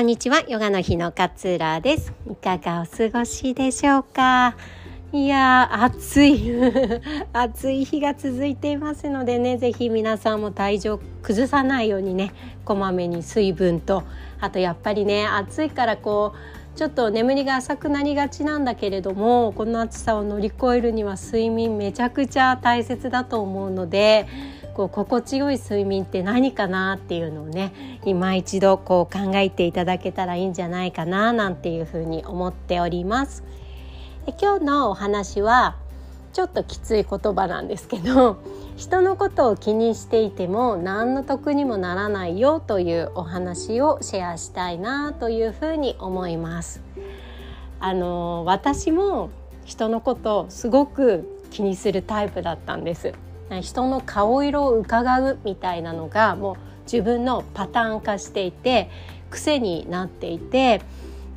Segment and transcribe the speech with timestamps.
[0.00, 0.40] こんにちは。
[0.48, 2.14] ヨガの日の勝浦です。
[2.26, 4.56] いかがお過ごしでしょうか？
[5.12, 6.54] いやー、暑い。
[7.34, 12.32] 暑い日が続いていますのでね、ぜひ皆さんも体調崩さないようにね、
[12.64, 14.02] こまめに水分と、
[14.40, 24.26] あとやっぱりね、暑いからこう、ちょっと眠りが浅くなりがちなんだけれどもこの暑さを乗り越えるには睡眠めちゃくちゃ大切だと思うので
[24.88, 33.44] こう心地よい睡眠って何かなっていうのをね今一度こう考えていただけたらいいんじゃないかななんていうふうに思っております。
[34.40, 35.76] 今日のお話は
[36.32, 38.38] ちょっときつい言葉なんですけど
[38.76, 46.80] 人のことを気にしていても何の得にもならないよというお話をシェアしたいなというふうに思います。
[47.80, 49.30] あの私も
[49.64, 53.12] 人のことをすごく気にするタイプだったんです。
[53.60, 58.90] 人の顔色を伺うみたいなのがもう自分のパターン化していて
[59.30, 60.82] 癖になっていて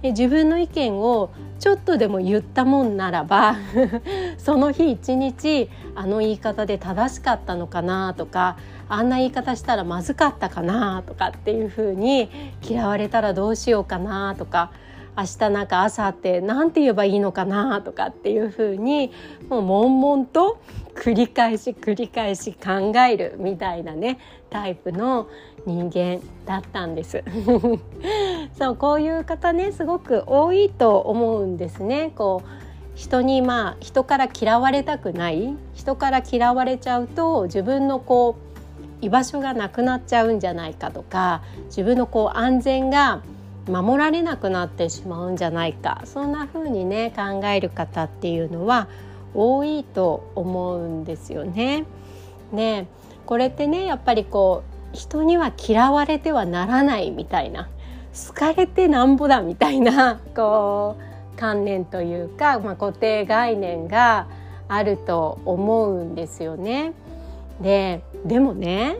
[0.02, 3.56] 自分の意見をちょっとでも言ったもんならば
[4.38, 8.58] その日一日あの言い方で正しかったのかなとか
[8.90, 12.30] あんな言い方したらまずかったかなとかっていうふうに
[12.62, 14.72] 嫌われたらどうしようかなとか
[15.16, 19.12] 明日なんか朝って何て言えばいいのかなとかっていうふうに
[19.50, 20.62] もう悶々と
[20.96, 24.20] 繰り返し繰り返し考えるみたいなね
[24.50, 25.28] タイプの
[25.66, 27.24] 人間だったんです。
[28.58, 32.12] そうこういう方ねすごく多いと思うんですね。
[32.16, 32.48] こう
[32.96, 38.36] 人にまあ人から嫌われたくない人から嫌われちゃうと自分のこ
[39.02, 43.22] う居場所がなくなっちゃうんじゃないかとか自分のこう安全が
[43.68, 48.88] 守られなくなってしまうんじゃないかそんな風にね考える方っていうのは
[49.34, 51.86] 多いと思うんですよね。
[52.52, 52.88] ね
[53.26, 57.68] これってねやっぱりこう人には嫌われてはならないみたいな
[58.28, 60.96] 好かれてなんぼだみたいな こ
[61.36, 64.28] う観念というか、まあ、固定概念が
[64.68, 66.94] あると思うんですよね。
[67.62, 68.98] ででもね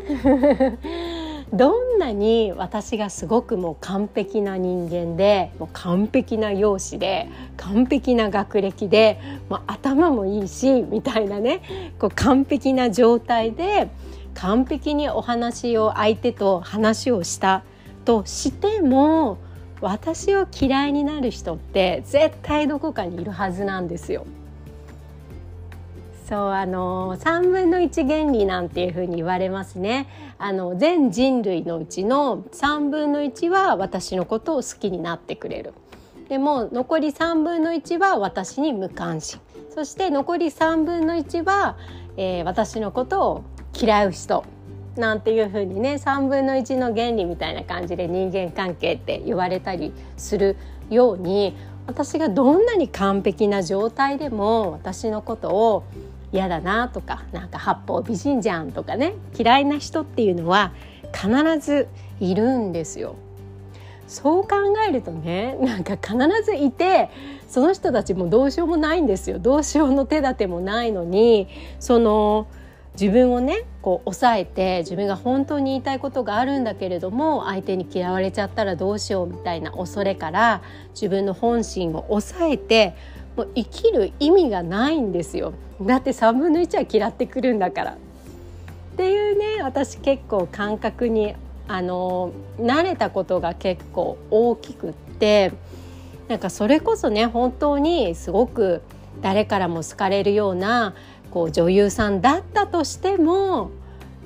[1.54, 9.20] どんなに私がすごくもう完璧な人間でもう完璧な容姿で完璧な学歴で、
[9.50, 13.90] まあ、頭もいいしみたいなねこう完璧な状態で
[14.34, 17.64] 完璧にお話を相手と話をした
[18.04, 19.38] としても
[19.80, 24.26] 私を嫌いになる人って絶対どこかにいるはずなんですよ。
[26.34, 30.08] そうあの3分の1原理なんていうふうに言われますね。
[30.40, 35.76] あの全人類のうちの3分の1は私のことを好きになってくれる。
[36.30, 39.42] でも残り3分の1は私に無関心。
[39.70, 41.78] そして残り3分の1は、
[42.18, 43.44] えー、私のことを
[43.80, 44.44] 嫌う人。
[44.96, 50.58] なんていうふうにね3分の1の原理みたいな感じで人間関係って言われたりする
[50.90, 51.56] ように
[51.86, 55.84] 私がどんなに完璧な状態でも私のことを
[56.34, 60.74] 嫌だなとかなんか八方美人じゃんとかね嫌いな人っていうのは
[61.14, 61.30] 必
[61.60, 61.88] ず
[62.20, 63.16] いるんですよ。
[64.08, 64.56] そう考
[64.88, 67.10] えるとねなんか必ずいて
[67.48, 71.48] その人たちもどうしようもないんですよどうしようの手立てもないのに
[71.80, 72.48] その
[73.00, 82.96] 自分をねこう抑えて自分が本当に言いたいことがあるんだけれども相手に嫌われちゃったらどうしようみたいな恐れから自分の本心を抑えて
[83.36, 85.54] もう生きる意味がないんですよ。
[85.82, 87.92] だって3分の1は嫌ってくるんだから。
[87.94, 91.36] っていうね私結構感覚に
[91.68, 95.52] あの慣れたことが結構大きくって
[96.28, 98.82] なんかそれこそね本当にすごく
[99.22, 100.94] 誰からも好かれるような
[101.32, 103.72] こう女優さんだったとしても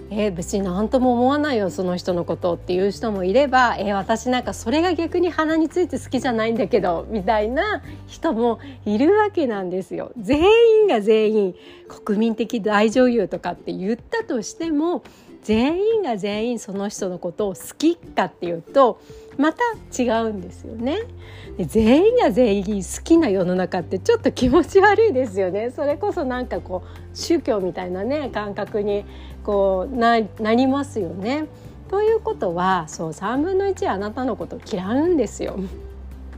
[0.10, 10.12] えー、別に何とも思わないよその人のことっていう人もいれば、えー、私なんかそれが逆に鼻について好きじゃないんだけどみたいな人もいるわけなんですよ。
[10.18, 10.40] 全
[10.82, 11.56] 員が全員
[11.88, 15.04] 国民的大女優とかって言ったとしても
[15.44, 19.00] 全員が全員その人のことを好きかっていうと
[19.38, 19.64] また
[19.98, 21.00] 違うんですよね。
[21.58, 25.72] で全員が全員好きな世の中ってちょっと気持ち悪いですよね。
[25.72, 29.06] それこそなんかこう宗教みたいなね感覚に
[29.48, 31.48] こうなりますよね。
[31.90, 35.56] ということはそう3分の1あなたのこと嫌うんですよ。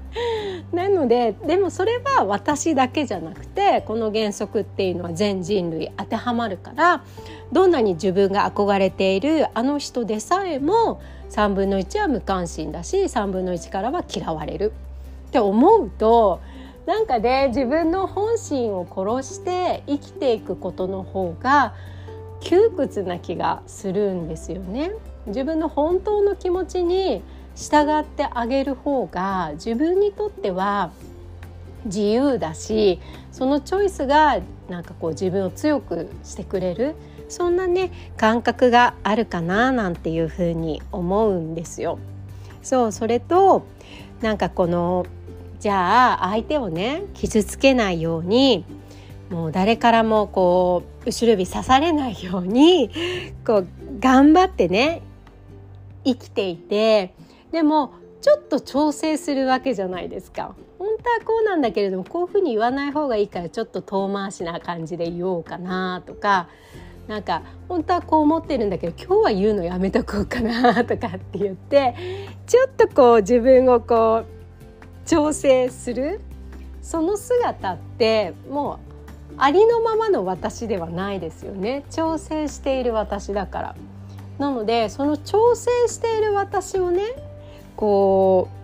[0.72, 7.04] なのででもそれは私だけじゃなくてこの原則っていうのは全人類当てはまるから
[7.52, 11.02] どんなに自分が憧れているあの人でさえも
[11.32, 14.72] 3分の1は無関心だし3分の1からは嫌われる
[15.30, 16.42] って思うと
[16.86, 21.74] なんかね自分の本心を殺して生きていくことの方が
[22.42, 24.92] 窮屈な気がするんですよね。
[25.28, 27.22] 自分の本当の気持ちに
[27.56, 30.92] 従ってあげる方が自分にとっては
[31.86, 33.00] 自由だし
[33.32, 34.40] そのチョイスが
[34.70, 36.96] なんかこう自分を強くしてくれる
[37.28, 42.00] そんなね感覚があるかななんていうふうに思うんですよ。
[42.62, 43.66] そうそれと
[44.22, 45.06] なんかこの
[45.60, 48.66] じゃあ相手をね傷つけないように
[49.30, 52.90] もう誰からもこう後ろ指刺されないように
[53.46, 53.68] こう
[54.00, 55.02] 頑張ってね
[56.04, 57.14] 生きていて
[57.52, 57.92] でも
[58.22, 60.56] ちょっと調整するわけじゃないですか。
[60.78, 66.48] 本当はこうなんだけれどもこういうふうに言わない方がいいからちょっと遠回しな感じで言おうかなとか
[67.10, 71.96] なんか本当はこう思ってるんだけど今日は言うのやめとこうかなとかって言って
[72.48, 76.22] ちょっとこう自分をこう調整する
[76.82, 78.99] その姿ってもう
[79.38, 81.84] ありのままの私ではないですよね。
[81.92, 83.76] 調整している私だから。
[84.40, 87.04] なのでその調整している私をね
[87.76, 88.60] こう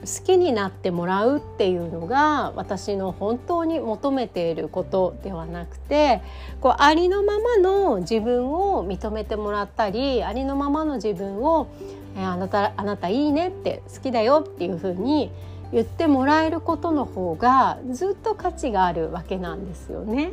[0.00, 6.22] 好きになってもらうっていうのが私の本当に求めていることではなくて
[6.62, 11.66] こうありのままの自分を認めてもらったりありのままの自分を
[12.16, 15.30] 「えー、あなたあなたいいね」って「好きだよ」っていうふうに
[15.72, 20.32] 言ってもらえることの方がずっと価値があるわけなんですよね。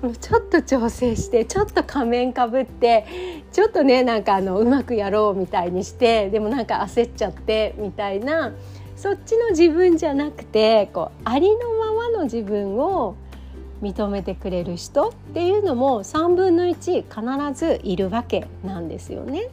[0.00, 3.04] このちょっと調整してちょっと仮面かぶって
[3.50, 8.52] ちょっとねなんかあのうまくやろうみたいにしてでもなんか焦っちゃってみたいな
[8.94, 13.16] そっちの自分じゃなくてこうありのままの自分を
[13.82, 19.48] 認めてくれる人っていうのも3分の1必ずいるわけなんですよね。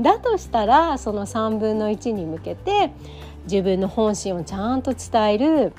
[0.00, 2.90] だとしたらその3分の1に向けて
[3.46, 5.72] 自分の本心をちゃんと伝える、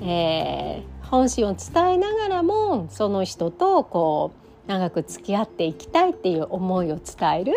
[0.00, 4.32] えー、本心を伝えながらもその人とこ
[4.66, 7.52] う長く付き合っていきたいっていう思いを伝える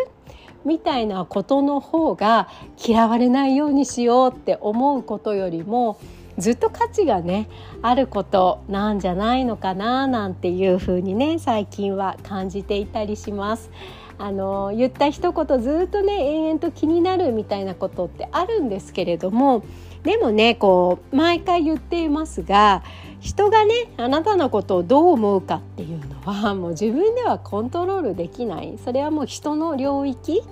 [0.64, 2.48] みたいなことの方が
[2.84, 5.98] 嫌われないようにしようって思うことよりも
[6.36, 7.48] ずっと価値がね
[7.82, 13.70] あることなんじゃないのかななんていうふうにね最近は感じていたりします。
[14.18, 19.64] あの言った一言ずっとね延々と気になるみたいなことってあるんですけれども
[20.02, 22.82] でもねこう毎回言っていますが
[23.20, 28.78] 人がねあなたのことをどう思うかっていうのはもう自分ではコントロールできない。
[28.84, 30.42] それはもう人の領域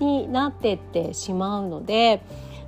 [0.00, 2.22] になってってしまうので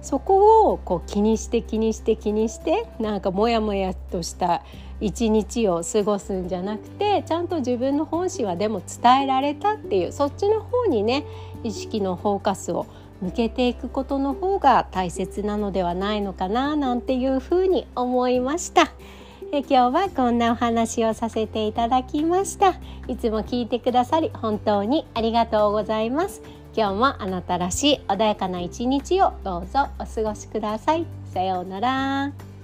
[0.06, 4.62] そこをこう気にして気にして気にしてなんかモヤモヤとした
[5.00, 11.24] 一日を過ごすんじゃなくてちゃんと自分の本心はでも伝えられたっていうそっちの方にね
[11.64, 12.86] 意識のフォーカスを
[13.20, 18.92] 向けていくことの方が大切なのではないのかななんていうふうに思いました。
[19.52, 22.74] え今日はこんなお話をさせていただきました
[23.06, 26.42] いつも聞いてくださり本当にありがとうございます
[26.76, 31.06] 今日もあなたらしい穏やかな一日をどうぞお過ごしください。
[31.32, 32.55] さようなら。